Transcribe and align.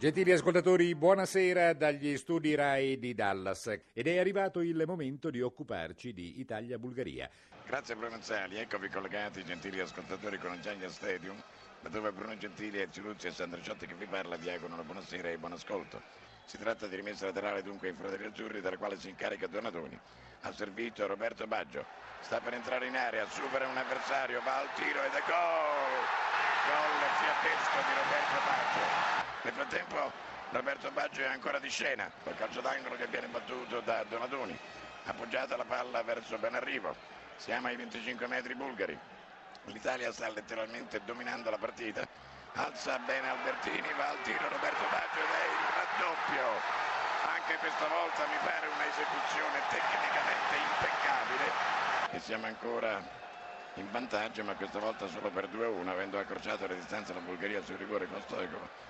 Gentili 0.00 0.32
ascoltatori, 0.32 0.94
buonasera 0.94 1.74
dagli 1.74 2.16
studi 2.16 2.54
RAI 2.54 2.98
di 2.98 3.12
Dallas 3.12 3.66
ed 3.92 4.06
è 4.06 4.16
arrivato 4.16 4.60
il 4.60 4.82
momento 4.86 5.28
di 5.28 5.42
occuparci 5.42 6.14
di 6.14 6.40
Italia-Bulgaria. 6.40 7.28
Grazie 7.66 7.96
Bruno 7.96 8.16
Zali, 8.22 8.56
eccovi 8.56 8.88
collegati 8.88 9.44
gentili 9.44 9.78
ascoltatori 9.78 10.38
con 10.38 10.58
Giants 10.62 10.94
Stadium, 10.94 11.36
dove 11.90 12.12
Bruno 12.12 12.34
Gentili, 12.38 12.80
Ezio 12.80 13.02
Luzzi 13.02 13.26
e 13.26 13.32
Sandro 13.32 13.60
Ciotti 13.60 13.84
che 13.84 13.92
vi 13.92 14.06
parla 14.06 14.36
vi 14.36 14.48
augurano 14.48 14.82
buonasera 14.84 15.28
e 15.28 15.36
buon 15.36 15.52
ascolto. 15.52 16.00
Si 16.46 16.56
tratta 16.56 16.86
di 16.86 16.96
rimessa 16.96 17.26
laterale 17.26 17.62
dunque 17.62 17.88
ai 17.88 17.94
fratelli 17.94 18.24
azzurri 18.24 18.62
dalla 18.62 18.78
quale 18.78 18.98
si 18.98 19.10
incarica 19.10 19.48
Donatoni. 19.48 20.00
Ha 20.40 20.52
servito 20.54 21.06
Roberto 21.06 21.46
Baggio, 21.46 21.84
sta 22.22 22.40
per 22.40 22.54
entrare 22.54 22.86
in 22.86 22.96
area, 22.96 23.28
supera 23.28 23.68
un 23.68 23.76
avversario, 23.76 24.40
va 24.44 24.60
al 24.60 24.72
tiro 24.76 25.02
ed 25.04 25.12
è 25.12 25.22
gol! 25.28 26.00
Gol 26.72 27.04
fiabesco 27.20 27.78
di 27.84 27.92
Roberto 28.00 28.40
Baggio. 28.46 29.09
Nel 29.42 29.54
frattempo 29.54 30.12
Roberto 30.50 30.90
Baggio 30.90 31.22
è 31.22 31.26
ancora 31.26 31.58
di 31.58 31.70
scena, 31.70 32.10
col 32.24 32.36
calcio 32.36 32.60
d'angolo 32.60 32.96
che 32.96 33.06
viene 33.06 33.26
battuto 33.28 33.80
da 33.80 34.04
Donadoni. 34.06 34.58
Appoggiata 35.06 35.56
la 35.56 35.64
palla 35.64 36.02
verso 36.02 36.36
Benarrivo. 36.36 36.94
Siamo 37.36 37.68
ai 37.68 37.76
25 37.76 38.26
metri 38.26 38.54
bulgari. 38.54 38.98
L'Italia 39.64 40.12
sta 40.12 40.28
letteralmente 40.28 41.00
dominando 41.04 41.48
la 41.48 41.56
partita. 41.56 42.06
Alza 42.52 42.98
bene 42.98 43.30
Albertini, 43.30 43.88
va 43.96 44.08
al 44.08 44.20
tiro 44.20 44.46
Roberto 44.46 44.84
Baggio 44.90 45.20
ed 45.20 45.32
è 45.32 45.46
il 45.48 45.64
raddoppio. 45.72 46.44
Anche 47.32 47.56
questa 47.56 47.86
volta 47.88 48.26
mi 48.26 48.36
pare 48.44 48.66
un'esecuzione 48.66 49.58
tecnicamente 49.70 50.56
impeccabile. 50.68 51.52
E 52.10 52.18
siamo 52.20 52.44
ancora 52.44 53.00
in 53.74 53.90
vantaggio, 53.90 54.44
ma 54.44 54.54
questa 54.54 54.80
volta 54.80 55.06
solo 55.06 55.30
per 55.30 55.48
2-1, 55.48 55.88
avendo 55.88 56.18
accorciato 56.18 56.66
le 56.66 56.74
distanze 56.74 57.14
la 57.14 57.20
Bulgaria 57.20 57.62
sul 57.62 57.76
rigore 57.76 58.06
con 58.06 58.20
Stoico 58.20 58.88